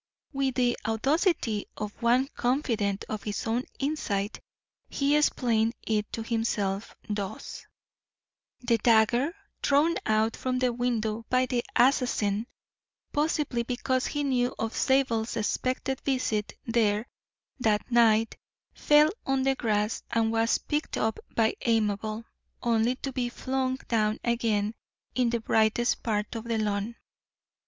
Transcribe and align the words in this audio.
With 0.33 0.55
the 0.55 0.75
audacity 0.87 1.67
of 1.77 1.93
one 2.01 2.27
confident 2.35 3.05
of 3.07 3.21
his 3.21 3.45
own 3.45 3.65
insight, 3.77 4.39
he 4.89 5.15
explained 5.15 5.75
it 5.83 6.11
to 6.13 6.23
himself 6.23 6.95
thus: 7.07 7.67
The 8.61 8.79
dagger 8.79 9.31
thrown 9.61 9.97
from 10.33 10.57
the 10.57 10.73
window 10.73 11.27
by 11.29 11.45
the 11.45 11.63
assassin, 11.75 12.47
possibly 13.13 13.61
because 13.61 14.07
he 14.07 14.23
knew 14.23 14.55
of 14.57 14.75
Zabel's 14.75 15.37
expected 15.37 16.01
visit 16.01 16.53
there 16.65 17.05
that 17.59 17.91
night, 17.91 18.37
fell 18.73 19.11
on 19.27 19.43
the 19.43 19.53
grass 19.53 20.01
and 20.09 20.31
was 20.31 20.57
picked 20.57 20.97
up 20.97 21.19
by 21.35 21.53
Amabel, 21.63 22.25
only 22.63 22.95
to 22.95 23.11
be 23.13 23.29
flung 23.29 23.75
down 23.87 24.17
again 24.23 24.73
in 25.13 25.29
the 25.29 25.39
brightest 25.41 26.01
part 26.01 26.33
of 26.35 26.45
the 26.45 26.57
lawn. 26.57 26.95